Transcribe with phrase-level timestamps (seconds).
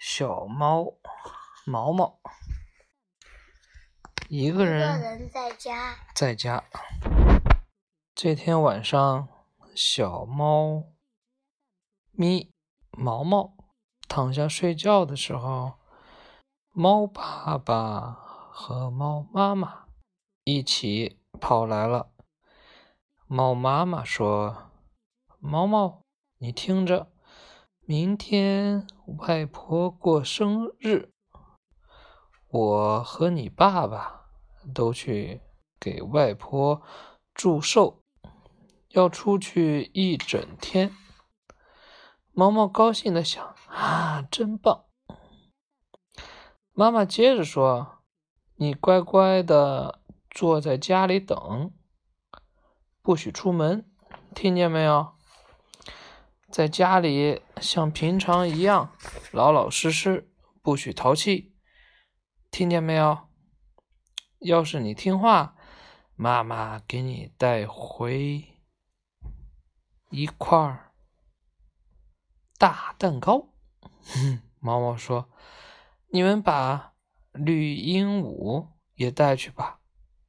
[0.00, 0.94] 小猫
[1.66, 2.18] 毛毛
[4.30, 6.64] 一个人人在家，在家。
[8.14, 9.28] 这天晚上，
[9.74, 10.84] 小猫
[12.12, 12.50] 咪
[12.92, 13.54] 毛毛
[14.08, 15.74] 躺下睡觉的时候，
[16.72, 18.10] 猫爸爸
[18.50, 19.84] 和猫妈妈
[20.44, 22.10] 一起跑来了。
[23.26, 24.70] 猫妈妈说
[25.38, 26.04] ：“毛毛，
[26.38, 27.12] 你听着，
[27.90, 28.86] 明天
[29.18, 31.12] 外婆过生日，
[32.46, 34.26] 我和你爸爸
[34.72, 35.40] 都去
[35.80, 36.82] 给外婆
[37.34, 38.04] 祝寿，
[38.90, 40.94] 要出去一整天。”
[42.30, 44.84] 毛毛高兴的想：“啊，真棒！”
[46.70, 48.04] 妈妈接着说
[48.54, 50.00] ：“你乖乖的
[50.30, 51.72] 坐在家里等。”
[53.02, 53.90] 不许出门，
[54.32, 55.18] 听见没有？
[56.50, 58.92] 在家里像平常一样
[59.30, 61.54] 老老实实，不许淘气，
[62.50, 63.28] 听见没有？
[64.40, 65.54] 要是你听话，
[66.16, 68.44] 妈妈给你带回
[70.10, 70.92] 一块
[72.58, 73.54] 大蛋糕。
[74.58, 75.30] 毛毛说
[76.10, 76.94] ：“你们把
[77.32, 79.80] 绿鹦鹉也带去吧，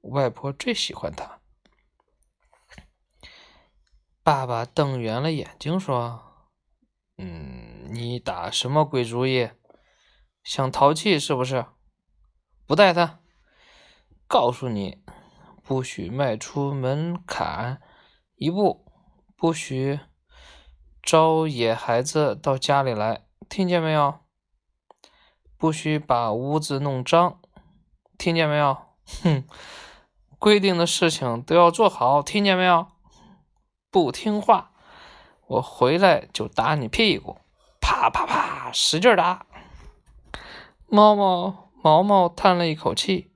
[0.02, 1.41] 外婆最喜欢它。”
[4.23, 6.22] 爸爸瞪圆了眼睛说
[7.17, 9.50] ：“嗯，你打什么鬼主意？
[10.44, 11.66] 想淘气是不是？
[12.67, 13.19] 不带他。
[14.28, 15.03] 告诉你，
[15.63, 17.81] 不许迈出门槛
[18.36, 18.86] 一步，
[19.36, 20.00] 不许
[21.02, 24.19] 招野孩子到家里来，听见没有？
[25.58, 27.41] 不许把屋子弄脏，
[28.19, 28.78] 听见没有？
[29.23, 29.44] 哼，
[30.38, 32.85] 规定的事情都要做好，听见没有？”
[33.92, 34.72] 不听话，
[35.47, 37.42] 我回来就打你屁股，
[37.81, 39.45] 啪啪啪，使劲打。
[40.88, 43.31] 猫猫毛毛叹了一口气，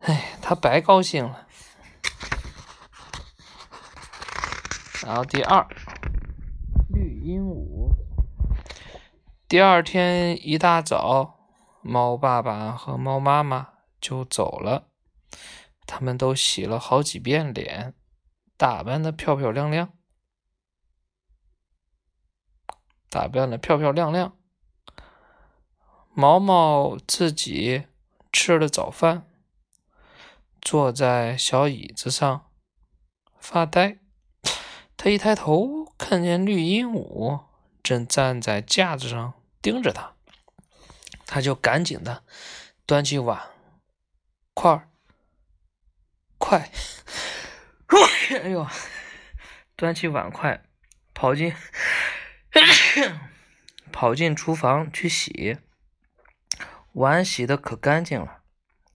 [0.00, 1.46] 哎，他白高兴了。
[5.04, 5.66] 然后第二，
[6.88, 7.92] 绿鹦鹉。
[9.46, 11.40] 第二天一大早，
[11.82, 13.68] 猫爸爸和猫妈妈
[14.00, 14.88] 就走了，
[15.86, 17.94] 他们都洗了好几遍脸。
[18.58, 19.96] 打扮的漂漂亮亮，
[23.08, 24.36] 打扮的漂漂亮亮。
[26.12, 27.86] 毛毛自己
[28.32, 29.30] 吃了早饭，
[30.60, 32.50] 坐在小椅子上
[33.38, 34.00] 发呆。
[34.96, 37.44] 他一抬头，看见绿鹦鹉
[37.80, 40.16] 正站在架子上盯着他，
[41.24, 42.24] 他就赶紧的
[42.84, 43.50] 端起碗，
[44.52, 44.88] 快，
[46.38, 46.72] 快。
[48.42, 48.66] 哎呦！
[49.74, 50.62] 端起碗筷，
[51.14, 51.54] 跑进
[53.90, 55.56] 跑进厨房去洗
[56.92, 58.42] 碗，洗的可干净了。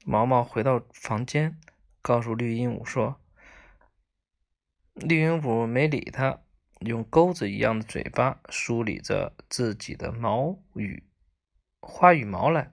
[0.05, 1.57] 毛毛回到房间，
[2.01, 3.19] 告诉绿鹦鹉说
[4.94, 6.41] ：“绿鹦鹉没理他，
[6.81, 11.03] 用钩子一样的嘴巴梳理着自己的毛羽
[11.79, 12.71] 花羽毛来。”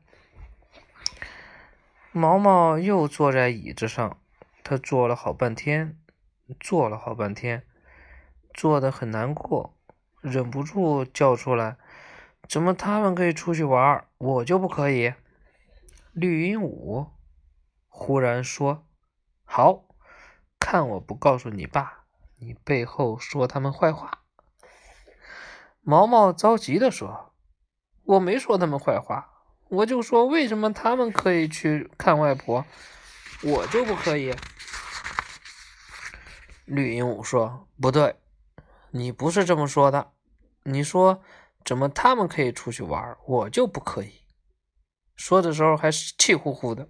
[2.12, 4.20] 毛毛又坐在椅子上，
[4.62, 5.96] 他坐了好半天。
[6.58, 7.64] 坐了好半天，
[8.54, 9.78] 坐得很难过，
[10.20, 11.76] 忍不住叫出来
[12.48, 15.14] ：“怎么他们可以出去玩，我就不可以？”
[16.12, 17.10] 绿鹦鹉
[17.88, 18.86] 忽然说
[19.44, 19.84] ：“好，
[20.58, 22.04] 看我不告诉你爸，
[22.38, 24.22] 你背后说他们坏话。”
[25.82, 27.32] 毛毛着急地说
[28.04, 32.64] ：“我没说他们坏话，我就说为什么他们可以去看外婆，
[33.44, 34.34] 我就不可以。”
[36.70, 38.14] 绿鹦鹉说：“不对，
[38.90, 40.12] 你不是这么说的。
[40.62, 41.20] 你说
[41.64, 44.20] 怎么他们可以出去玩，我就不可以？”
[45.16, 46.88] 说的时候还是气呼呼的。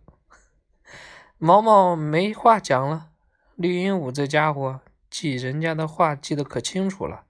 [1.38, 3.10] 毛毛没话讲了。
[3.56, 7.24] 绿鹦鹉这家伙记人家的话记得可清楚了。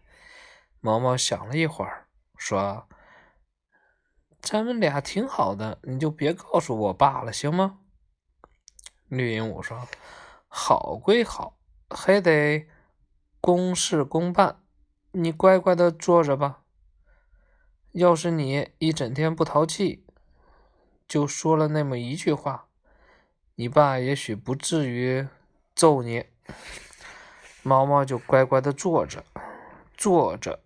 [0.80, 2.88] 毛毛想了一会儿，说
[4.42, 7.78] ：“咱们俩挺好的，你就别告诉我爸了，行吗？”
[9.06, 9.86] 绿鹦鹉说
[10.48, 11.56] ：“好归好。”
[11.90, 12.68] 还得
[13.40, 14.60] 公事公办，
[15.10, 16.60] 你乖乖的坐着吧。
[17.92, 20.04] 要是你一整天不淘气，
[21.08, 22.66] 就说了那么一句话，
[23.56, 25.26] 你爸也许不至于
[25.74, 26.26] 揍你。
[27.62, 29.24] 毛毛就乖乖的坐着，
[29.96, 30.60] 坐着。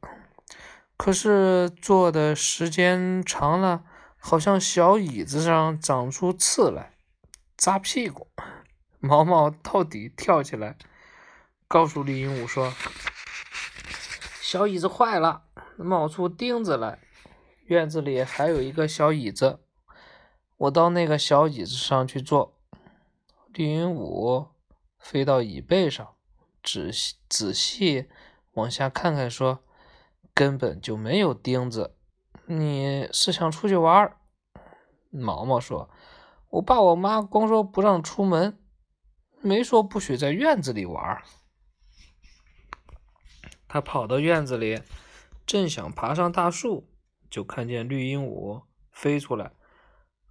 [0.97, 3.85] 可是坐的时间长了，
[4.19, 6.93] 好像小椅子上长出刺来，
[7.57, 8.29] 扎屁股。
[9.01, 10.77] 毛毛到底跳起来。
[11.67, 12.73] 告诉绿鹦鹉说
[14.41, 15.45] ：“小椅子坏了，
[15.77, 17.01] 冒出钉子来。
[17.65, 19.61] 院子里还有一个小椅子，
[20.57, 22.57] 我到那个小椅子上去坐。
[23.55, 24.49] 绿鹦鹉
[24.99, 26.15] 飞到椅背上，
[26.63, 28.09] 仔细仔细
[28.53, 29.65] 往下看看，说
[30.35, 31.97] ：“根本就没有钉子，
[32.47, 34.15] 你是想出去玩？”
[35.11, 35.89] 毛毛说
[36.51, 38.59] ：“我爸我妈光说不让出门，
[39.41, 41.23] 没说不许在院子里玩。”
[43.75, 44.83] 他跑到院子里，
[45.45, 46.87] 正想爬上大树，
[47.29, 48.63] 就看见绿鹦鹉
[48.93, 49.51] 飞出来，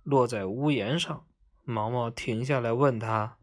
[0.01, 1.25] 落在屋檐上。
[1.66, 3.36] 毛毛停下来问他：“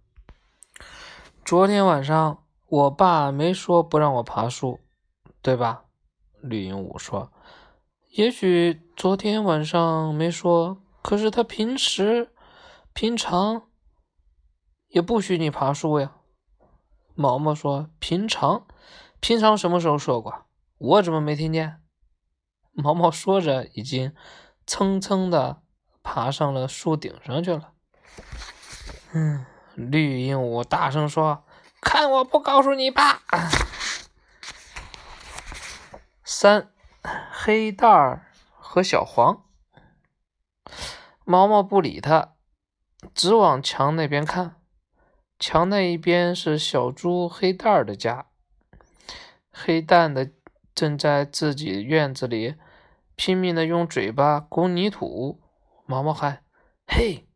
[1.45, 4.81] 昨天晚上我爸没说不让我爬树，
[5.43, 5.85] 对吧？”
[6.41, 7.31] 绿鹦鹉说
[8.17, 12.33] ：“也许昨天晚上没说，可是他平时、
[12.95, 13.69] 平常
[14.89, 16.17] 也不许你爬树呀。”
[17.15, 18.67] 毛毛说：“平常，
[19.21, 20.47] 平常什么时候说过？
[20.79, 21.81] 我怎么没听见？”
[22.73, 24.15] 毛毛说着，已经
[24.67, 25.63] 蹭蹭的
[26.03, 27.73] 爬上了树顶上去了。
[29.13, 29.45] 嗯，
[29.75, 31.45] 绿鹦鹉大声说
[31.83, 33.23] ：“看我不告诉你爸！”
[36.25, 36.73] 三，
[37.33, 38.27] 黑蛋儿
[38.57, 39.45] 和小黄。
[41.25, 42.35] 毛毛不理他，
[43.15, 44.57] 只往墙那边看。
[45.39, 48.27] 墙那一边是小猪黑蛋儿的家。
[49.63, 50.31] 黑蛋的
[50.75, 52.55] 正在自己院子里
[53.15, 55.43] 拼命的用嘴巴拱泥土。
[55.85, 56.45] 毛毛喊
[56.89, 57.29] ：“嘿！”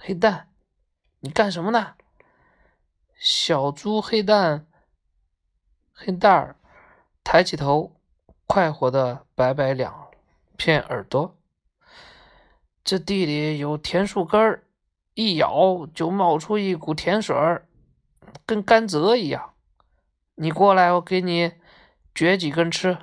[0.00, 0.48] 黑蛋，
[1.20, 1.96] 你干什么呢？
[3.18, 4.66] 小猪黑蛋，
[5.92, 6.56] 黑蛋儿
[7.22, 8.00] 抬起头，
[8.46, 10.08] 快活的摆摆两
[10.56, 11.36] 片耳朵。
[12.84, 14.64] 这地里有甜树根儿，
[15.14, 17.68] 一咬就冒出一股甜水儿，
[18.46, 19.54] 跟甘蔗一样。
[20.36, 21.54] 你过来，我给你
[22.18, 22.98] 掘几根吃。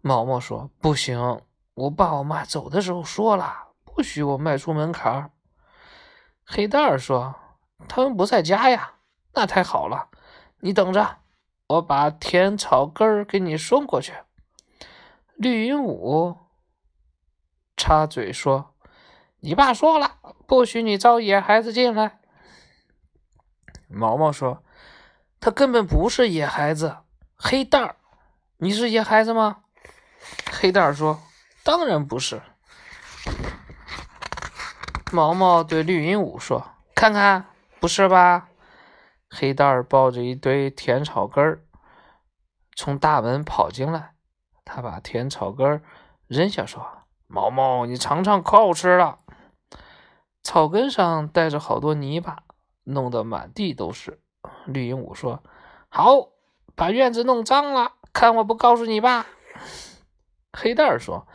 [0.00, 1.42] 毛毛说：“不行，
[1.74, 5.30] 我爸我妈走的时候说了。”不许我迈出门槛。
[6.44, 7.36] 黑蛋儿说
[7.88, 8.94] ：“他们不在家呀。”
[9.34, 10.08] 那太好了，
[10.58, 11.18] 你等着，
[11.68, 14.12] 我把甜草根儿给你送过去。
[15.36, 16.36] 绿鹦鹉
[17.76, 18.74] 插嘴说
[19.38, 22.18] ：“你爸说了，不许你招野孩子进来。”
[23.86, 24.64] 毛毛说
[25.38, 26.96] ：“他根本不是野孩子。”
[27.38, 27.96] 黑蛋儿，
[28.56, 29.58] 你是野孩子吗？
[30.50, 31.20] 黑蛋儿说
[31.62, 32.40] ：“当然不是。”
[35.12, 36.66] 毛毛对绿鹦鹉说
[36.96, 37.44] ：“看看，
[37.78, 38.48] 不是吧？”
[39.28, 41.62] 黑蛋儿抱着一堆甜草根儿
[42.74, 44.14] 从大门跑进来，
[44.64, 45.82] 他把甜草根儿
[46.26, 49.18] 扔下，说：“毛毛，你尝尝，可好吃了。”
[50.42, 52.44] 草根上带着好多泥巴，
[52.84, 54.22] 弄得满地都是。
[54.64, 55.42] 绿鹦鹉说
[55.90, 56.30] ：“好，
[56.76, 59.26] 把院子弄脏了，看我不告诉你爸。”
[60.52, 61.26] 黑蛋儿说。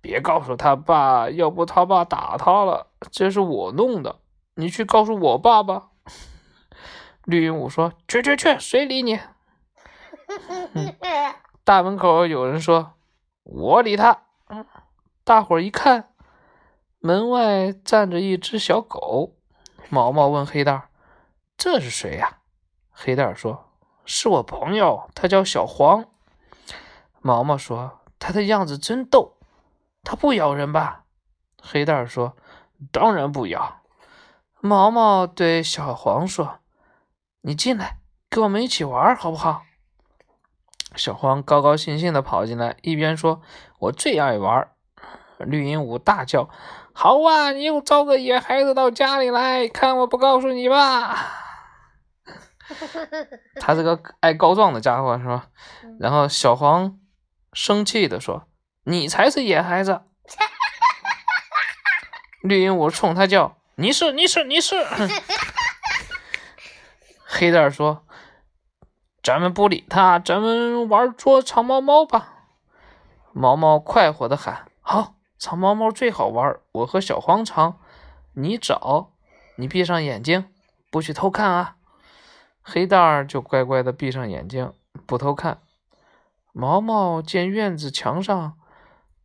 [0.00, 2.86] 别告诉他爸，要不他爸打他了。
[3.10, 4.20] 这是我弄的，
[4.54, 5.88] 你去告诉我爸吧。
[7.26, 9.18] 绿鹦鹉说：“去去去，谁理你？
[11.64, 12.92] ”大门口有人说
[13.42, 14.22] ：“我理他。”
[15.24, 16.14] 大伙儿一看，
[17.00, 19.34] 门外站着一只小狗。
[19.90, 20.88] 毛毛问黑蛋
[21.58, 22.38] ：“这是谁呀？”
[22.92, 23.67] 黑蛋说
[24.10, 26.06] ：“是我朋友，他叫小黄。”
[27.20, 29.34] 毛毛说：“他的样子真逗。”
[30.02, 31.04] 他不咬人吧？
[31.60, 32.34] 黑蛋说
[32.90, 33.82] ：“当然不咬。”
[34.60, 36.60] 毛毛对小黄说
[37.42, 37.98] ：“你进来，
[38.30, 39.64] 跟我们一起玩，好不好？”
[40.96, 43.42] 小黄高高兴兴地跑进来，一边说
[43.78, 44.70] ：“我最爱玩。”
[45.36, 46.48] 绿鹦鹉大叫
[46.94, 47.52] ：“好啊！
[47.52, 51.14] 你又招个野孩子到家里来，看我不告诉你吧！”
[53.60, 55.48] 他是个爱告状的家伙是吧？
[55.98, 56.98] 然后小黄
[57.52, 58.44] 生气的说。
[58.84, 60.00] 你才是野孩子！
[62.40, 64.76] 绿鹦鹉冲他叫：“你是，你是，你是！”
[67.26, 68.06] 黑蛋说
[69.22, 72.46] ：“咱们不理他，咱们玩捉藏猫猫吧。”
[73.34, 76.56] 毛毛快活的喊：“好，藏猫猫最好玩！
[76.72, 77.78] 我和小黄藏，
[78.32, 79.12] 你找，
[79.56, 80.50] 你闭上眼睛，
[80.90, 81.74] 不许偷看啊！”
[82.70, 84.74] 黑蛋儿就乖乖的闭上眼睛，
[85.06, 85.62] 不偷看。
[86.52, 88.58] 毛毛见院子墙上。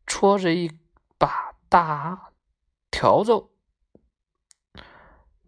[0.06, 0.70] 戳着一
[1.18, 2.34] 把大
[2.92, 3.48] 笤帚，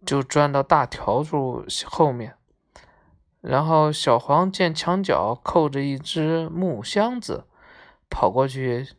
[0.05, 2.37] 就钻到大笤帚后面。
[3.41, 7.47] 然后小黄见墙角扣着一只木箱子，
[8.09, 8.95] 跑过去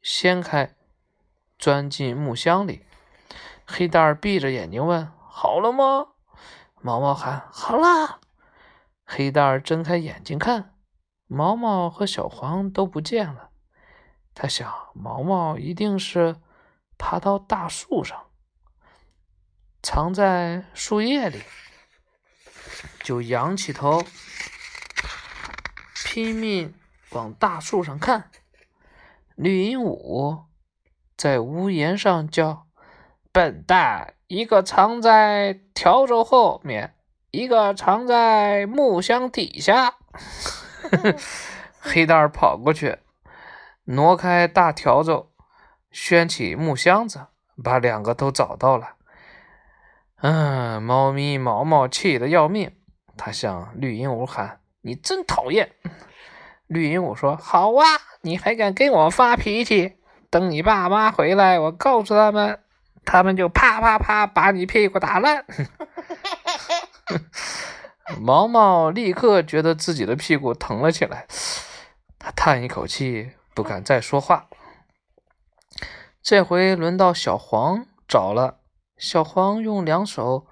[0.00, 0.74] 掀开，
[1.58, 2.86] 钻进木箱里。
[3.66, 6.14] 黑蛋儿闭着眼睛问：“好了吗？”
[6.80, 8.20] 毛毛喊：“好了。”
[9.04, 10.74] 黑蛋儿睁开眼睛看，
[11.26, 13.50] 毛毛和小黄都不见了。
[14.34, 16.36] 他想，毛毛一定是
[16.96, 18.26] 爬到大树上，
[19.82, 21.42] 藏在树叶里，
[23.02, 24.04] 就仰起头，
[26.04, 26.74] 拼命
[27.10, 28.30] 往大树上看。
[29.34, 30.44] 绿鹦鹉
[31.16, 32.67] 在屋檐上叫
[33.38, 34.14] ：“笨蛋！
[34.26, 36.94] 一个藏在笤帚后面，
[37.30, 39.94] 一个藏在木箱底下。
[41.78, 42.98] ”黑蛋儿跑过去。
[43.84, 45.28] 挪开大笤帚，
[45.92, 47.28] 掀起木箱子，
[47.62, 48.94] 把两个都找到了。
[50.20, 52.72] 嗯，猫咪毛毛气得要命，
[53.16, 55.70] 他向绿鹦鹉喊：“你真讨厌！”
[56.66, 57.84] 绿鹦鹉说：“好啊，
[58.22, 59.98] 你还敢跟我发脾气？
[60.28, 62.58] 等你爸妈回来，我告诉他们，
[63.08, 65.46] 他们就啪啪啪把你屁股打烂。”
[68.20, 71.26] 毛毛立刻觉得自己的屁股疼了起来，
[72.18, 73.32] 他叹一口气。
[73.54, 74.48] 不敢再说话。
[76.22, 78.60] 这回轮到小黄找了。
[78.96, 80.46] 小黄用两手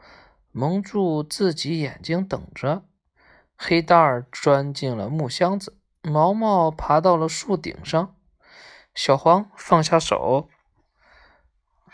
[0.50, 2.82] 蒙住自己眼睛，等着。
[3.56, 8.16] 黑蛋儿钻进了木箱子，毛毛爬到了树顶上。
[8.92, 10.48] 小黄放下手，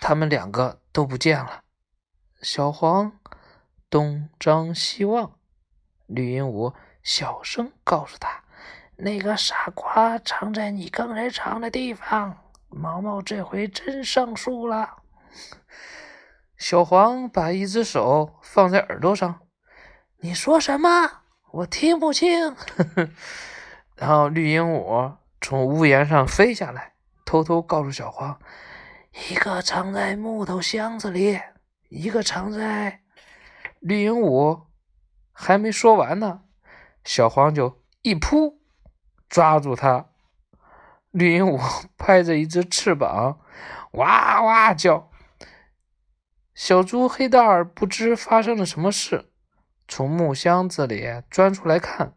[0.03, 1.63] 他们两个都不见了。
[2.41, 3.13] 小黄
[3.89, 5.39] 东张西望，
[6.09, 8.43] 绿鹦鹉小声告诉他。
[8.97, 12.37] 那个傻瓜藏在你刚才藏的地方。
[12.69, 15.03] 毛毛这回真上树了。
[16.57, 19.39] 小黄把一只手放在耳朵上，
[20.17, 21.23] 你说什么？
[21.53, 22.57] 我听不清。
[23.95, 26.95] 然后绿鹦鹉从屋檐上飞下来，
[27.25, 28.41] 偷偷告诉小黄：
[29.13, 31.39] 一个藏在木头箱子里，
[31.89, 33.03] 一个藏在……
[33.81, 34.67] 绿鹦鹉
[35.33, 36.43] 还没说完呢，
[37.05, 38.61] 小黄就一扑。
[39.29, 40.11] 抓住它！
[41.11, 41.61] 绿鹦鹉
[41.97, 43.41] 拍着一只翅膀，
[43.93, 45.11] 哇哇叫。
[46.55, 49.31] 小猪黑蛋儿不知发生了什么事，
[49.89, 52.15] 从木箱子里钻出来看。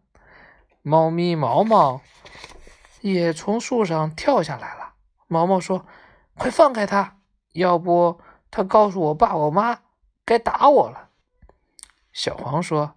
[0.82, 2.02] 猫咪毛毛
[3.02, 4.94] 也从树上跳下来了。
[5.28, 5.86] 毛毛说
[6.38, 7.18] ：“快放开他，
[7.54, 8.20] 要不
[8.52, 9.80] 他告诉我爸我妈，
[10.26, 11.10] 该打我了。”
[12.14, 12.96] 小黄说：“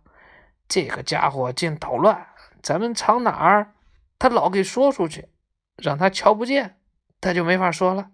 [0.68, 2.28] 这个家伙净捣乱，
[2.62, 3.74] 咱们藏哪儿？”
[4.18, 5.28] 他老给说出去，
[5.76, 6.78] 让他瞧不见，
[7.20, 8.10] 他就没法说了。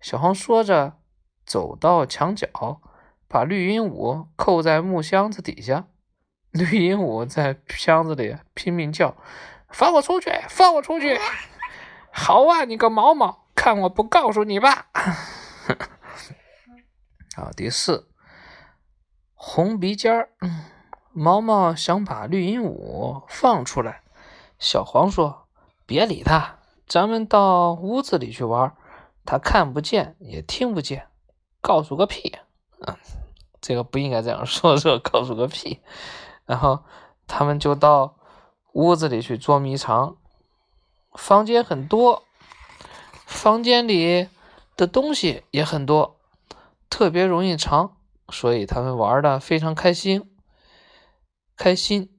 [0.00, 0.98] 小黄说着，
[1.44, 2.80] 走到墙角，
[3.28, 5.84] 把绿鹦鹉扣在木箱子底下。
[6.50, 9.14] 绿鹦鹉在箱子里拼命叫
[9.68, 10.30] ：“放我出去！
[10.48, 11.18] 放我出去！”
[12.10, 14.86] 好啊，你个毛毛，看我不告诉你吧！
[17.34, 18.08] 好，第四，
[19.34, 20.30] 红鼻尖儿。
[21.12, 24.02] 毛毛想把绿鹦鹉放出来。
[24.60, 25.48] 小黄说
[25.84, 28.76] ：“别理他，咱们到屋子里去玩。
[29.24, 31.08] 他看不见，也听不见，
[31.60, 32.38] 告诉个屁！
[32.86, 32.96] 嗯，
[33.60, 35.82] 这个不应该这样说， 说告诉个屁。
[36.46, 36.84] 然后
[37.26, 38.14] 他们就到
[38.74, 40.16] 屋子里去捉迷藏。
[41.14, 42.22] 房间很多，
[43.28, 44.26] 房间里
[44.74, 46.16] 的东西也很多，
[46.88, 47.98] 特别容易藏，
[48.30, 50.30] 所以他们玩的非常开心，
[51.54, 52.14] 开心。”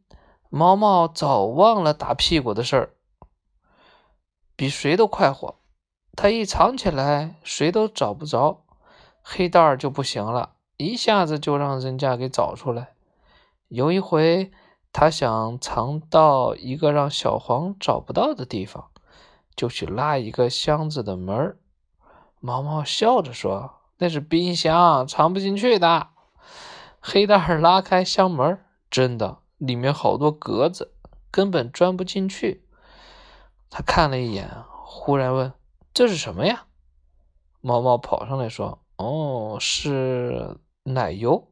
[0.51, 2.93] 毛毛早忘了打屁股的事儿，
[4.55, 5.59] 比谁都快活。
[6.15, 8.65] 他一藏起来，谁都找不着。
[9.21, 12.93] 黑蛋儿就不行了，一下子就让人家给找出来。
[13.67, 14.51] 有一回，
[14.91, 18.89] 他想藏到一个让小黄找不到的地方，
[19.59, 21.57] 就去拉一个箱子的门儿。
[22.39, 26.07] 毛毛笑着说：“那是冰箱，藏不进去的。”
[27.01, 29.39] 黑蛋儿拉开箱门，真的。
[29.57, 30.93] 里面好多格子，
[31.29, 32.63] 根本钻不进去。
[33.69, 34.49] 他看了一眼，
[34.85, 35.51] 忽然问
[35.93, 36.67] ：“这是什么呀？”
[37.59, 41.49] 毛毛跑上来说：“哦，是奶油。”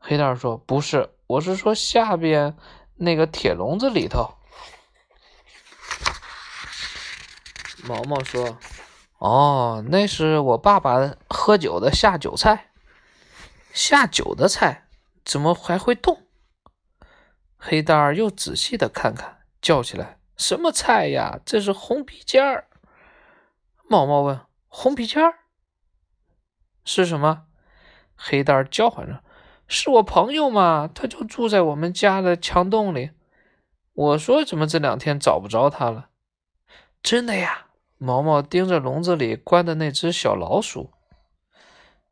[0.00, 2.56] 黑蛋儿说：“不是，我是说下边
[2.96, 4.34] 那个铁笼子里头。”
[7.88, 8.58] 毛毛说
[9.16, 12.70] ：“哦，那是我爸爸喝酒的下酒菜。
[13.72, 14.88] 下酒的菜
[15.24, 16.26] 怎么还会动？”
[17.56, 21.40] 黑蛋儿又仔细的看看，叫起来：“什么菜呀？
[21.46, 22.68] 这是红皮尖儿。”
[23.88, 25.38] 毛毛问：“红皮尖儿
[26.84, 27.46] 是什么？”
[28.14, 29.24] 黑蛋儿叫唤着
[29.66, 33.12] ：“是我朋友嘛，他就住在我们家的墙洞里。
[33.94, 36.10] 我说怎么这两天找不着他了？”
[37.02, 37.67] 真的呀！
[37.98, 40.90] 毛毛盯着笼子里关的那只小老鼠，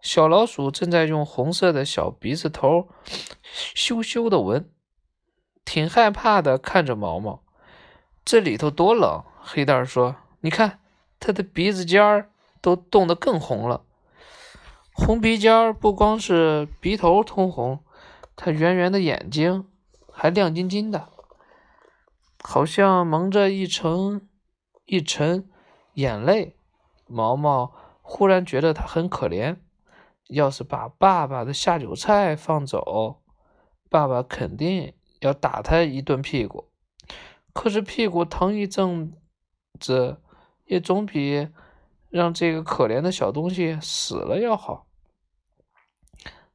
[0.01, 2.89] 小老鼠正在用红色的小鼻子头
[3.75, 4.71] 羞羞的闻。
[5.65, 7.43] 挺害怕的，看着毛毛，
[8.25, 9.25] 这里头多冷。
[9.41, 10.81] 黑蛋说：“你看，
[11.21, 13.85] 它的鼻子尖儿都冻得更红了。
[14.93, 17.85] 红鼻尖儿不光是鼻头通红，
[18.35, 19.69] 它圆圆的眼睛
[20.13, 21.09] 还亮晶晶的，
[22.43, 24.29] 好像蒙着一层
[24.85, 25.49] 一层
[25.97, 26.57] 眼泪。
[27.07, 29.59] 毛毛忽然觉得他很可怜，
[30.29, 33.23] 要是把爸爸的下酒菜放走，
[33.89, 36.69] 爸爸肯定要打他一顿屁股。
[37.53, 39.13] 可是屁股疼一阵
[39.79, 40.21] 子，
[40.65, 41.49] 也总比
[42.11, 44.87] 让这个可怜的小东西死了要好。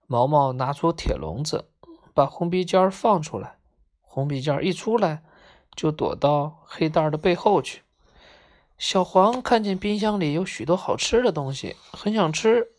[0.05, 1.69] 毛毛拿出铁笼子，
[2.13, 3.57] 把红鼻尖放出来。
[4.01, 5.23] 红鼻尖一出来，
[5.73, 7.83] 就躲到黑蛋儿的背后去。
[8.81, 12.69] 小黄看见冰箱里有许多好吃的东西，很想吃。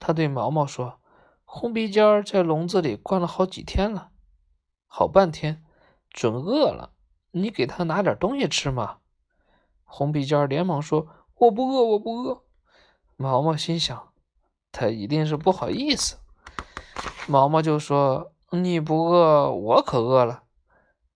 [0.00, 1.00] 他对毛毛说
[1.44, 4.08] ：“红鼻尖在笼子里关了好几天了，
[4.86, 5.62] 好半天，
[6.08, 6.92] 准饿了。”
[7.32, 9.00] 你给他拿点东西吃嘛！
[9.84, 11.06] 红鼻尖连忙说
[11.36, 12.44] ：“我不饿，我不饿。”
[13.16, 14.08] 毛毛心想，
[14.72, 16.16] 他一定是不好意思。
[17.26, 20.44] 毛毛就说：“你不饿，我可饿了。”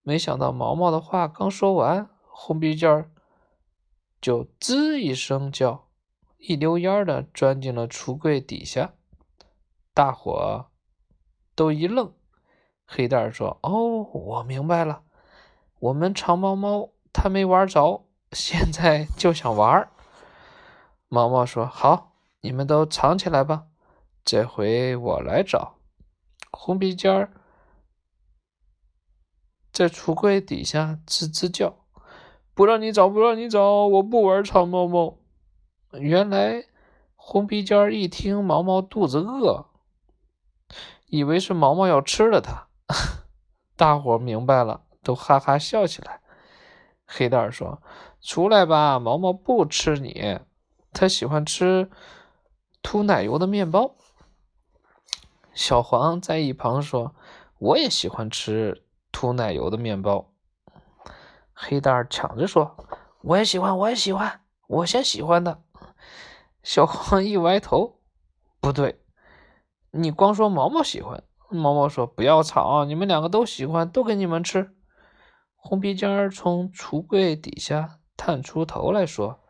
[0.05, 3.11] 没想到毛毛的话刚说完，红鼻尖
[4.23, 5.89] 就吱一声叫，
[6.39, 8.95] 一溜烟儿的钻进了橱柜底下。
[9.93, 10.71] 大伙
[11.55, 12.15] 都一愣。
[12.87, 15.03] 黑蛋说：“哦，我明白了。”
[15.81, 19.91] 我们长毛猫它没玩着，现在 就想玩。
[21.09, 23.67] 毛毛说：“好，你们都藏起来吧，
[24.25, 25.79] 这回我来找。”
[26.53, 27.33] 红鼻尖儿
[29.73, 31.82] 在橱柜底下吱吱叫
[32.55, 35.19] ：“不让你找，不让你找，我不玩长毛猫。”
[35.99, 36.65] 原来
[37.15, 39.67] 红鼻尖一听毛毛肚子饿，
[41.07, 42.69] 以为是毛毛要吃了它。
[43.77, 44.83] 大伙明白了。
[45.05, 46.21] 都哈哈笑起来。
[47.05, 47.83] 黑蛋说
[48.23, 50.39] ：“出来吧，毛毛不吃你，
[50.93, 51.91] 他喜欢吃
[52.83, 53.97] 涂奶油的面包。”
[55.53, 57.17] 小黄在一旁说
[57.59, 60.32] ：“我也喜欢吃涂奶油的面包。”
[61.53, 62.77] 黑蛋儿抢着说
[63.23, 65.63] ：“我也喜欢，我也喜欢，我先喜欢的。”
[66.63, 68.01] 小黄一歪头
[68.61, 69.01] ：“不对，
[69.91, 74.75] 你光说毛毛喜欢。”毛毛说：“不要吵，你们两个都喜欢，都给你们吃。”
[75.55, 79.41] 红鼻尖儿从橱柜底下探出头来说：“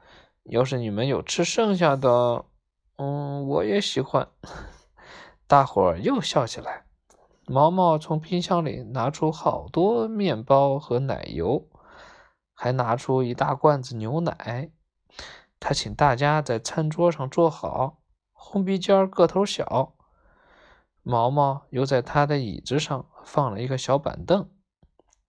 [0.44, 2.44] 要是你们有吃剩下的，
[2.96, 4.28] 嗯，我也喜欢。”
[5.46, 6.86] 大伙儿又笑起来。
[7.46, 11.68] 毛毛从冰箱里拿出好多面包和奶油，
[12.62, 14.70] 还拿出一大罐子牛奶。
[15.58, 17.98] 他请大家在餐桌上坐好。
[18.32, 19.94] 红鼻尖个头小，
[21.02, 24.48] 毛毛又在他的椅子上放了一个小板凳。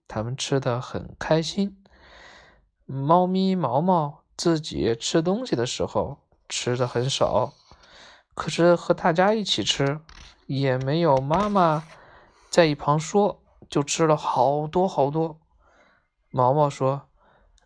[0.08, 1.84] 他们吃的很开心。
[2.86, 7.54] 猫咪毛毛自己吃东西的时候吃的很少，
[8.36, 10.00] 可是和大家一起吃，
[10.46, 11.84] 也没有妈妈
[12.52, 15.40] 在一旁说，就吃了好多好多。
[16.30, 17.10] 毛毛说：“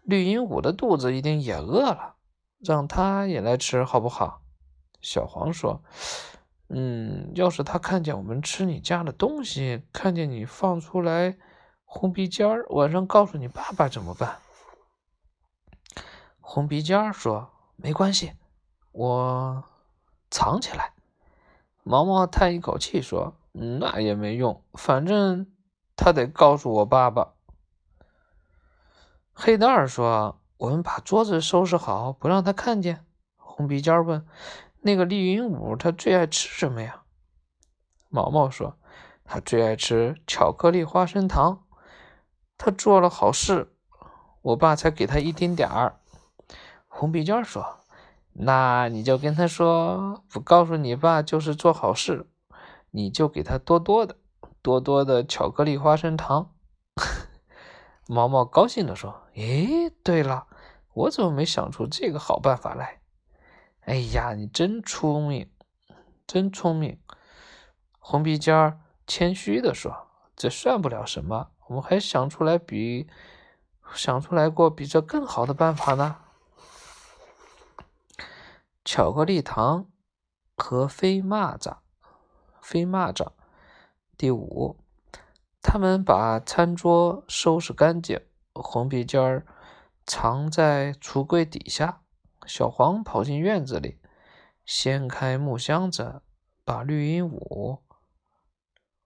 [0.07, 2.15] 绿鹦鹉的肚子一定也饿了，
[2.59, 4.41] 让它也来吃好不好？”
[5.01, 5.83] 小黄说
[6.69, 11.37] ：“嗯，要是它看见我们吃你家的东西，看见你放出来。”
[11.83, 14.37] 红鼻尖儿晚上告诉你爸爸怎么办？
[16.39, 18.31] 红鼻尖儿说：“没关系，
[18.93, 19.63] 我
[20.31, 20.93] 藏起来。”
[21.83, 25.47] 毛毛叹一口气说：“那也没用，反正
[25.95, 27.33] 他得告诉我爸爸。”
[29.39, 33.05] 黑蛋儿说：“我们把桌子收拾好，不让他看见。”
[33.37, 34.25] 红鼻尖问
[34.81, 37.03] ：“那个绿鹦鹉它最爱吃什么呀？”
[38.09, 38.77] 毛毛说
[39.23, 41.63] ：“它最爱吃巧克力花生糖。”
[42.57, 43.71] 他做了好事，
[44.41, 45.99] 我爸才给他一丁点儿。
[46.87, 47.81] 红鼻尖说
[48.33, 52.27] ：“那你就跟他说，不告诉你爸就是做好事，
[52.89, 54.15] 你就给他多多的、
[54.63, 56.49] 多多的巧克力花生糖。”
[58.07, 60.47] 毛毛高兴地说：“诶，对了，
[60.93, 63.01] 我怎么没想出这个好办法来？
[63.81, 65.51] 哎呀，你真聪明，
[66.25, 66.99] 真聪明！”
[67.99, 73.09] 红鼻尖儿谦虚地说：“这算不了什么。”我们还想出来比
[73.93, 76.15] 想出来过比这更好的办法呢。
[78.85, 79.89] 巧克力糖
[80.55, 81.79] 和飞蚂蚱，
[82.61, 83.33] 飞蚂蚱。
[84.15, 84.77] 第五，
[85.69, 88.21] 他们把餐桌收拾干净，
[88.53, 89.45] 红鼻尖儿
[90.05, 91.99] 藏在橱柜底下，
[92.45, 93.99] 小黄跑进院子里，
[94.65, 96.21] 掀开木箱子，
[96.63, 97.79] 把绿鹦鹉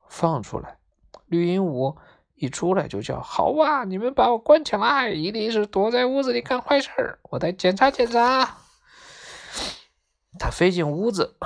[0.07, 0.77] 放出来。
[1.25, 1.97] 绿鹦鹉。
[2.35, 8.57] 一出来就叫：“好啊，你们把我关起来，一定是躲在屋子里干坏事，我得检查检查。”
[10.39, 11.37] 他飞进屋子，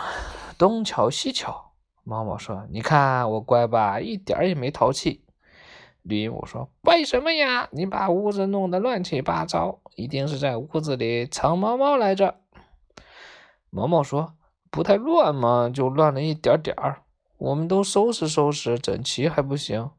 [0.58, 1.75] 东瞧西瞧。
[2.08, 5.26] 毛毛说：“你看我乖吧，一点儿也没淘气。”
[6.04, 7.68] 绿鹦鹉说：“为什么呀？
[7.72, 12.36] 你把屋子弄得乱七八糟，一定是在屋子里藏猫猫来着。”
[13.72, 14.36] 毛毛说
[14.70, 17.02] ：“不太乱嘛，就乱了一点点儿。
[17.38, 19.89] 我们都收拾收拾，整齐还不行。”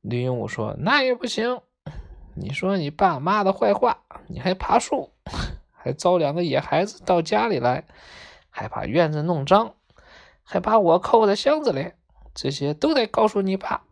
[0.00, 1.60] 绿鹦鹉说：“那也不行。
[2.34, 5.10] 你说你爸妈的坏话，你还爬树，
[5.70, 7.84] 还招两个野孩子到家里来，
[8.48, 9.74] 还把院子弄脏。”
[10.50, 11.92] 还把我扣在箱子里，
[12.34, 13.82] 这些都得告诉你爸。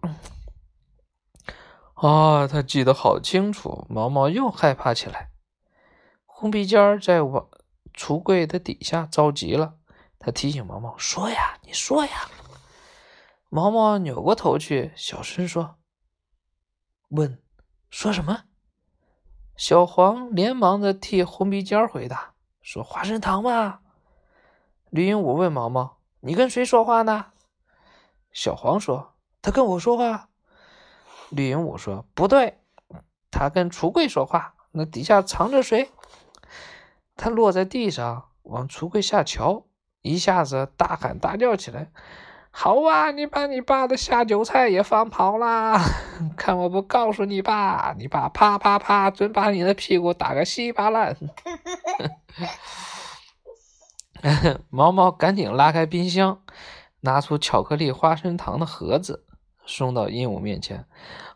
[1.92, 3.87] 啊，他记得好清楚。
[3.90, 5.31] 毛毛又害怕起来。
[6.25, 7.51] 红鼻尖儿在我
[7.92, 9.75] 橱柜的底下着急了，
[10.19, 12.31] 他提醒毛毛：“说呀，你说呀。”
[13.51, 15.77] 毛毛扭过头去，小声说
[17.11, 17.38] ：“问，
[17.90, 18.45] 说什么？”
[19.59, 23.81] 小黄连忙的替红鼻尖儿回答：“说花生糖嘛。”
[24.88, 25.96] 绿鹦鹉问毛毛。
[26.27, 27.27] 你跟谁说话呢？
[28.33, 30.29] 小黄说：“他跟我说话。”
[31.31, 32.59] 绿鹦鹉说：“不对，
[33.31, 34.55] 他跟橱柜说话。
[34.73, 35.93] 那底下藏着谁？”
[37.17, 39.67] 他落在地上，往橱柜下瞧，
[40.03, 41.93] 一下子大喊大叫起来
[42.51, 43.12] ：“好啊！
[43.12, 45.81] 你把你爸的下酒菜也放跑啦！
[46.37, 47.95] 看我不告诉你爸！
[47.97, 51.17] 你爸啪啪啪，准把你的屁股打个稀巴烂！”
[54.71, 56.43] 毛毛赶紧拉开冰箱，
[57.01, 59.25] 拿出巧克力花生糖的盒子，
[59.65, 60.87] 送到鹦鹉面前。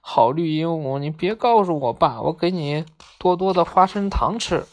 [0.01, 2.85] 好绿鹦鹉，你别告诉我爸，我给你
[3.19, 4.67] 多多的花生糖吃。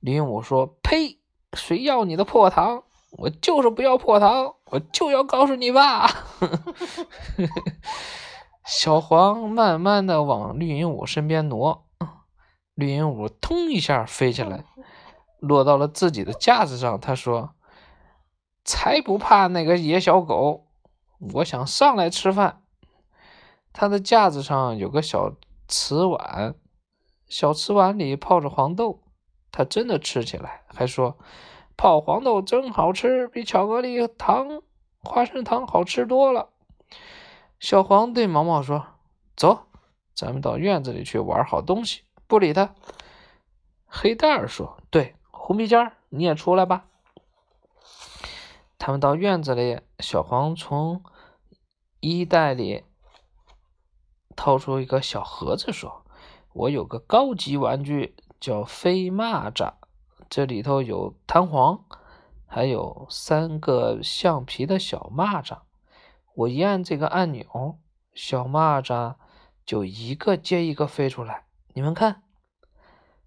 [0.00, 1.18] 鹦鹉说：“呸！
[1.54, 2.84] 谁要你的破糖？
[3.12, 6.06] 我就是不要破糖，我就要告诉你爸。
[8.64, 11.86] ”小黄慢慢的往绿鹦鹉身边挪，
[12.74, 14.64] 绿鹦鹉腾一下飞起来。
[15.38, 17.54] 落到了自己的架子上，他说
[18.64, 20.66] ：“才不怕那个野小狗！
[21.34, 22.62] 我想上来吃饭。”
[23.72, 25.34] 他的架子上有个小
[25.68, 26.54] 瓷碗，
[27.28, 29.02] 小瓷碗里泡着黄豆。
[29.52, 31.16] 他真的吃起来，还说
[31.76, 34.62] ：“泡黄豆真好吃，比巧克力糖、
[35.02, 36.50] 花生糖好吃多了。”
[37.60, 38.86] 小黄对毛毛说
[39.36, 39.66] ：“走，
[40.14, 42.74] 咱们到院子里去玩好东西。”不理他。
[43.86, 44.76] 黑蛋儿说：“。”
[45.48, 46.84] 红鼻尖儿，你也出来吧。
[48.76, 51.02] 他们到院子里，小黄从
[52.00, 52.84] 衣袋里
[54.36, 56.04] 掏出一个小盒子，说
[56.52, 59.72] ：“我有个高级玩具，叫飞蚂蚱，
[60.28, 61.82] 这里头有弹簧，
[62.46, 65.60] 还有三个橡皮的小蚂蚱。
[66.34, 67.78] 我一按这个按钮，
[68.12, 69.14] 小蚂蚱
[69.64, 71.46] 就一个接一个飞出来。
[71.72, 72.22] 你们看。”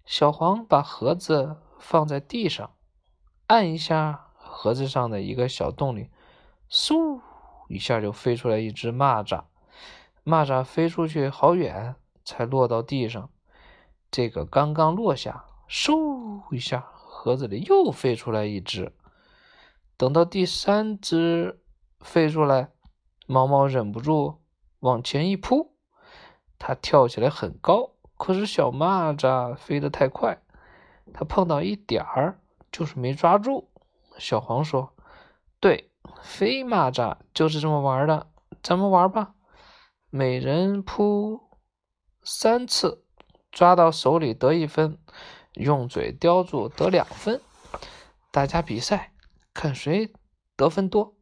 [0.06, 1.56] 小黄把盒子。
[1.82, 2.74] 放在地上，
[3.48, 6.10] 按一下盒子上的一个小洞里，
[6.70, 7.20] 嗖
[7.68, 9.42] 一下就飞出来一只蚂蚱。
[10.24, 13.28] 蚂蚱飞出去好远，才落到地上。
[14.12, 18.92] 这个刚刚落下，嗖一下，盒子里又飞出来一只。
[19.96, 21.60] 等到第三只
[22.00, 22.70] 飞出来，
[23.26, 24.40] 毛毛忍不住
[24.78, 25.74] 往前一扑，
[26.60, 30.40] 它跳起来很高，可是小蚂蚱飞得太快。
[31.12, 33.70] 他碰到一点儿，就是没抓住。
[34.18, 34.94] 小黄说
[35.60, 35.90] ：“对，
[36.22, 38.30] 飞蚂蚱就是这么玩的，
[38.62, 39.34] 咱们玩吧。
[40.10, 41.40] 每人扑
[42.22, 43.04] 三次，
[43.50, 44.98] 抓到手里得一分，
[45.54, 47.40] 用嘴叼住得两分。
[48.30, 49.12] 大家比赛，
[49.54, 50.12] 看谁
[50.56, 51.14] 得分多。”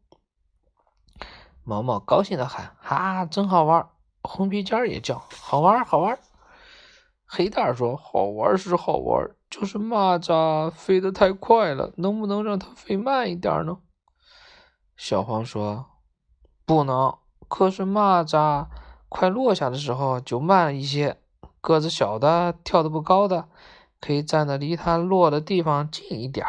[1.63, 3.89] 毛毛高兴的喊：“哈，真好玩！”
[4.23, 6.19] 红鼻尖也叫：“好玩，好玩。”
[7.25, 13.79] 黑蛋说：“好玩是好玩。”就是蚂蚱飞得太快了，能不能让它飞慢一点呢？
[14.97, 15.87] 小黄说
[16.65, 17.19] ：“不能。
[17.49, 18.69] 可是蚂蚱
[19.09, 21.21] 快落下的时候就慢一些。
[21.61, 23.49] 个子小的、跳得不高的，
[24.01, 26.47] 可以站的离它落的地方近一点。”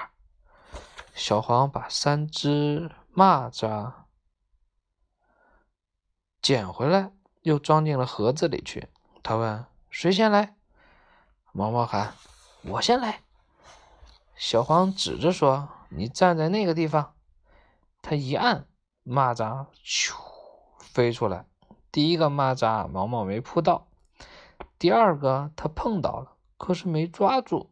[1.13, 3.91] 小黄把三只蚂蚱
[6.41, 7.11] 捡回来，
[7.41, 8.87] 又装进了盒子里去。
[9.23, 10.55] 他问：“谁先来？”
[11.51, 12.13] 毛毛喊。
[12.63, 13.21] 我先来，
[14.35, 17.13] 小黄指着说：“你站在那个地方。”
[18.03, 18.67] 他一按，
[19.03, 20.13] 蚂蚱咻
[20.79, 21.45] 飞出来。
[21.91, 23.87] 第一个蚂蚱毛毛没扑到，
[24.77, 27.71] 第二个他碰到了，可是没抓住。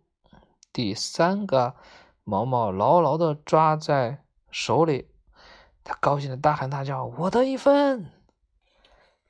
[0.73, 1.75] 第三个
[2.23, 5.07] 毛毛牢牢的抓在手里，
[5.83, 8.11] 他高兴的大喊大叫：“我得一分！”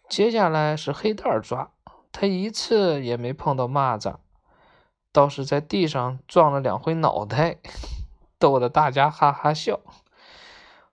[0.08, 1.72] 接下来是黑蛋儿抓，
[2.14, 4.16] 他一次也没碰到蚂蚱，
[5.12, 7.58] 倒是在地上撞了两回脑袋，
[8.38, 9.80] 逗得大家哈哈笑。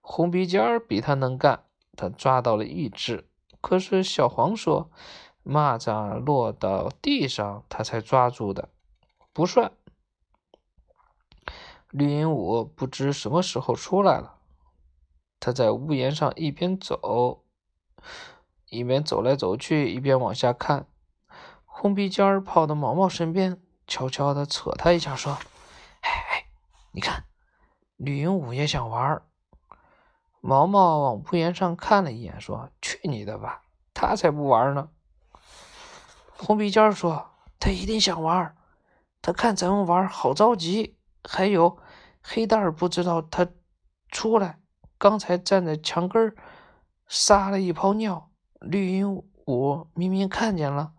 [0.01, 1.65] 红鼻尖儿比他能干，
[1.97, 3.29] 他抓到了一只。
[3.61, 4.91] 可是小黄说，
[5.45, 8.69] 蚂蚱落到地上，他才抓住的，
[9.33, 9.73] 不算。
[11.91, 14.37] 绿鹦鹉不知什么时候出来了，
[15.41, 17.45] 他在屋檐上一边走，
[18.69, 20.87] 一边走来走去，一边往下看。
[21.65, 25.33] 红鼻尖儿跑到毛毛身边，悄悄地扯他一下，说
[26.03, 26.47] ：“哎哎，
[26.93, 27.25] 你看，
[27.97, 29.23] 绿鹦鹉也想玩。”
[30.41, 33.63] 毛毛往屋檐上看了一眼，说：“去你的吧，
[33.95, 34.89] 他才不玩呢。”
[36.37, 38.57] 红鼻尖说：“他一定想玩，
[39.23, 40.99] 他看咱们玩好着急。
[41.25, 41.79] 还有。”
[42.29, 43.47] 黑蛋儿不知道他
[44.11, 44.59] 出来，
[44.99, 46.35] 刚才站在墙根儿
[47.07, 48.33] 撒了一泡尿。
[48.59, 50.93] 绿鹦鹉明明看见了，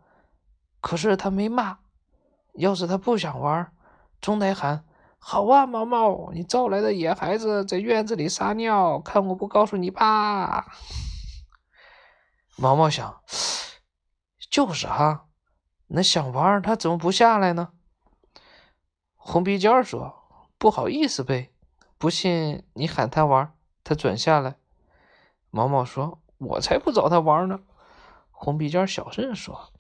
[0.80, 1.80] 可是他没骂。
[2.58, 3.72] 要是他不想玩，
[4.22, 4.86] 总得喊
[5.18, 10.66] ：“好啊，毛毛，你招来的野孩子在院子里撒尿，看我不告诉你爸！”
[12.58, 13.22] 毛毛想，
[14.52, 15.28] 就是哈，
[15.88, 17.70] 那想玩他怎么不下来呢？
[19.16, 20.16] 红鼻尖说。
[20.60, 21.52] 不好意思呗，
[22.00, 24.56] 不信你喊他玩，他准下来。
[25.52, 27.60] 毛毛说：“我才不找他玩呢。”
[28.34, 29.72] 红鼻尖小声说：“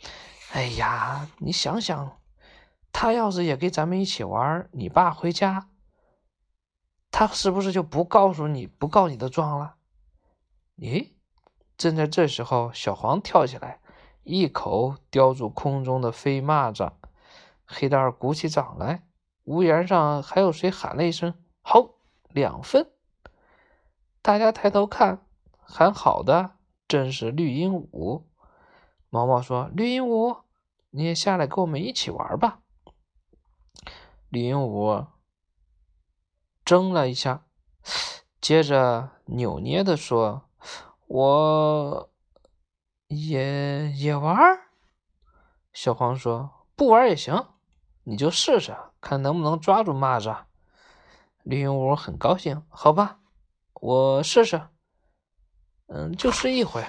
[0.53, 2.19] 哎呀，你想想，
[2.99, 5.69] 他要是也跟咱们一起玩，你爸回家，
[7.11, 9.75] 他是不是就不告诉你不告你的状了？”
[10.79, 11.11] 咦，
[11.77, 13.81] 正在这时候，小黄跳起来，
[14.23, 16.93] 一口叼住空中的飞蚂蚱。
[17.67, 19.03] 黑蛋儿鼓起掌来。
[19.43, 21.91] 屋檐上还有谁喊了一声“好”，
[22.33, 22.89] 两分。
[24.23, 25.23] 大家抬头看，
[25.59, 26.55] 喊好的
[26.87, 28.23] 正是绿鹦鹉。
[29.11, 30.39] 毛毛说：“绿鹦鹉，
[30.89, 32.61] 你也下来跟我们一起玩吧。”
[34.29, 35.07] 李云武
[36.65, 37.45] 怔了一下，
[38.41, 40.49] 接着扭捏的说
[41.07, 42.09] ：“我
[43.07, 44.37] 也也玩。”
[45.71, 47.47] 小黄说：“不玩也行，
[48.03, 50.45] 你就试试。”看能不能抓住蚂蚱，
[51.43, 52.63] 李云武很高兴。
[52.67, 53.19] 好吧，
[53.73, 54.61] 我试试。
[55.85, 56.83] 嗯，就试一回。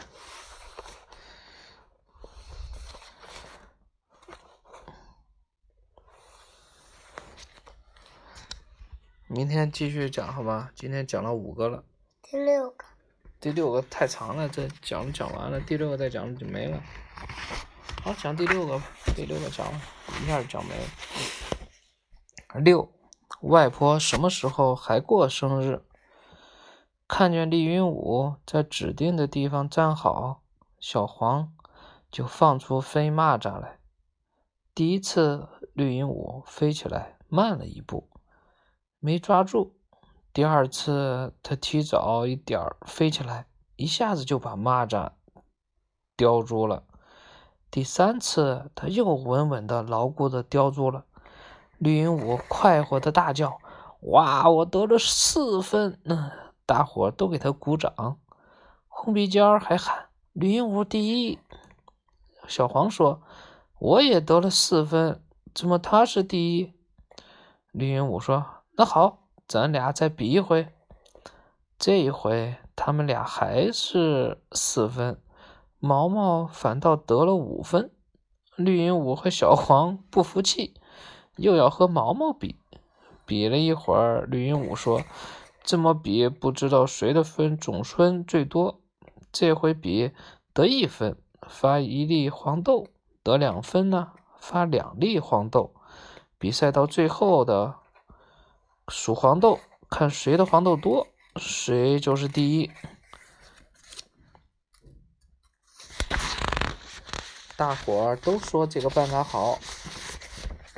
[9.30, 10.70] 明天继续讲，好吧？
[10.74, 11.84] 今天讲了五个了。
[12.22, 12.86] 第六个。
[13.38, 16.82] 第六个太长了，这讲讲完了，第六个再讲就没了。
[18.02, 18.84] 好，讲第六个吧。
[19.14, 19.80] 第六个讲完，
[20.22, 22.60] 一下就讲没了。
[22.62, 22.90] 六，
[23.42, 25.82] 外婆什么时候还过生日？
[27.06, 30.42] 看见丽云舞在指定的地方站好，
[30.80, 31.52] 小黄
[32.10, 33.78] 就放出飞蚂蚱来。
[34.74, 38.08] 第一次，绿鹦鹉飞起来慢了一步，
[39.00, 39.72] 没抓住；
[40.32, 45.12] 第二次，他提早一点儿飞起来，一下子就把蚂蚱
[46.16, 46.82] 叼住了；
[47.70, 51.04] 第三次，他又稳稳的、牢固的叼住了。
[51.78, 53.58] 绿鹦鹉快活的大叫
[54.10, 56.30] ：“哇，我得了四分！”嗯，
[56.66, 58.18] 大伙都给他鼓掌。
[58.88, 61.38] 红鼻尖儿还喊：“绿鹦鹉第一！”
[62.48, 63.22] 小黄说
[63.78, 65.22] ：“我也得了四分，
[65.54, 66.74] 怎么他是第一？”
[67.70, 68.44] 绿鹦鹉说
[68.80, 70.68] ：“那好，咱俩再比一回。”
[71.80, 75.20] 这一回，他们俩还是四分，
[75.80, 77.90] 毛毛反倒得了五分。
[78.54, 80.74] 绿鹦鹉和小黄不服气。
[81.34, 82.56] 又要和毛毛比，
[83.26, 85.02] 比了一会儿，绿鹦鹉说
[85.64, 88.80] ：“这么比，不知道谁的分总分最多。
[89.32, 90.12] 这回比
[90.52, 92.86] 得一分发一粒黄豆，
[93.24, 95.74] 得两分呢发两粒黄豆。
[96.38, 97.74] 比赛到最后的
[98.88, 102.70] 数黄豆，看谁的黄豆多，谁就是第一。”
[107.56, 109.58] 大伙儿都说这个办法好。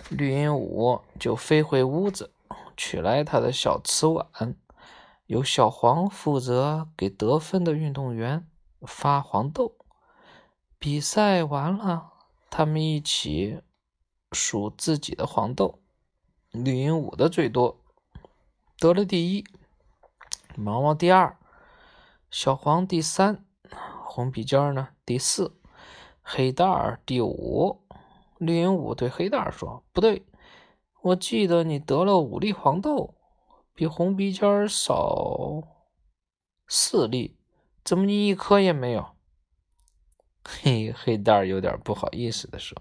[0.08, 2.32] 绿鹦鹉就飞回屋子，
[2.76, 4.56] 取来他的小瓷碗，
[5.26, 8.48] 由小黄负责给得分的运动员
[8.82, 9.76] 发黄豆。
[10.78, 12.12] 比赛完了，
[12.48, 13.60] 他们一起
[14.32, 15.78] 数自己的黄豆。
[16.50, 17.79] 绿鹦鹉的最多，
[18.80, 19.44] 得了第一；
[20.56, 21.36] 毛毛第二，
[22.30, 23.44] 小黄第三，
[24.06, 25.54] 红鼻尖呢第四，
[26.22, 27.82] 黑蛋儿第五。
[28.38, 30.24] 绿鹦鹉对黑蛋儿说：“不对，
[31.02, 33.16] 我记得你得了五粒黄豆，
[33.74, 35.62] 比红鼻尖儿少
[36.66, 37.36] 四粒，
[37.84, 39.10] 怎么你一颗也没有？”
[40.48, 42.80] 嘿，黑蛋儿有点不好意思的说：“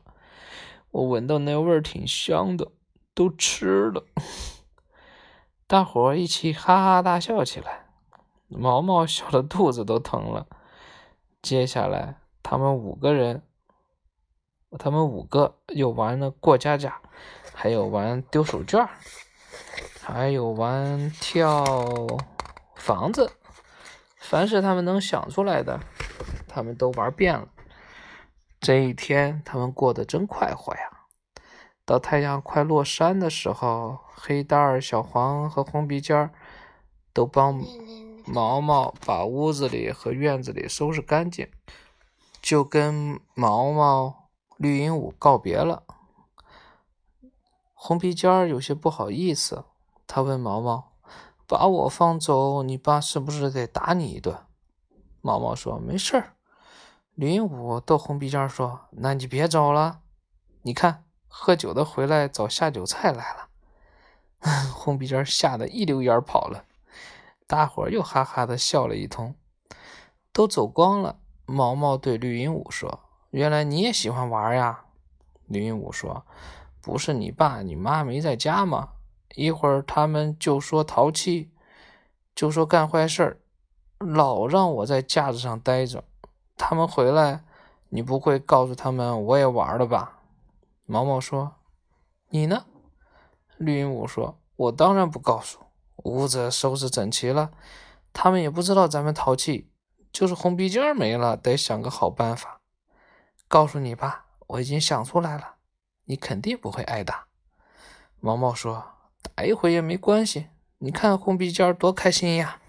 [0.91, 2.71] 我闻到那味儿挺香的，
[3.13, 4.05] 都吃了。
[5.69, 7.85] ”大伙一起哈哈大笑起来，
[8.47, 10.47] 毛毛笑的肚子都疼了。
[11.43, 13.43] 接下来，他们五个人，
[14.79, 16.99] 他们五个又玩了过家家，
[17.53, 18.89] 还有玩丢手绢
[20.01, 21.63] 还有玩跳
[22.73, 23.31] 房子，
[24.17, 25.79] 凡是他们能想出来的，
[26.47, 27.47] 他们都玩遍了。
[28.59, 30.98] 这一天，他们过得真快活呀！
[31.89, 36.31] 到太阳快落山的时候，黑蛋儿、小黄和红鼻尖儿
[37.13, 37.59] 都帮
[38.27, 41.49] 毛毛把屋子里和院子里收拾干净，
[42.43, 45.81] 就跟毛毛、绿鹦鹉告别了。
[47.73, 49.65] 红鼻尖儿有些不好意思，
[50.05, 50.91] 他问毛毛
[51.49, 54.37] ：“把我放走，你爸是不是得打你一顿？”
[55.21, 56.35] 毛毛说：“没事儿。”
[57.17, 60.01] 绿鹦鹉逗红鼻尖儿说：“那你别走了，
[60.61, 63.47] 你看。”喝酒的回来找下酒菜来了，
[64.75, 66.65] 红鼻尖吓得一溜烟跑了，
[67.47, 69.35] 大伙儿又哈哈的笑了一通。
[70.33, 72.99] 都走光了，毛毛对绿鹦鹉说
[73.31, 74.85] ：“原来你也喜欢玩呀？”
[75.47, 76.25] 绿鹦鹉说
[76.81, 78.89] ：“不是你爸你妈没在家吗？
[79.35, 81.51] 一会儿他们就说淘气，
[82.35, 83.39] 就说干坏事儿，
[83.99, 86.03] 老让我在架子上待着。
[86.57, 87.43] 他们回来，
[87.89, 90.17] 你不会告诉他们我也玩了吧？”
[90.91, 91.57] 毛毛说
[92.29, 92.65] ：“你呢？”
[93.57, 95.59] 绿鹦鹉说：“我当然不告诉。
[95.97, 97.51] 屋子收拾整齐了，
[98.11, 99.69] 他们也不知道咱们淘气。
[100.11, 102.59] 就是红鼻尖没了，得想个好办法。
[103.47, 105.57] 告诉你吧，我已经想出来了，
[106.05, 107.27] 你肯定不会挨打。”
[108.19, 108.83] 毛毛说
[109.35, 110.47] ：“打一回也没关系，
[110.79, 112.59] 你看红鼻尖儿多开心呀！”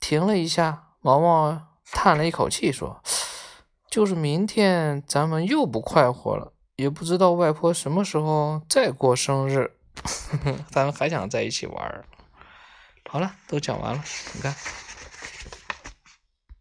[0.00, 3.00] 停了一下，毛毛叹了一口气说。
[3.90, 9.72] 就是明天，咱们又不快活了，也不知道外婆什么时候再过生日，
[10.70, 12.04] 咱们还想在一起玩。
[13.08, 14.54] 好了，都讲完了，你看。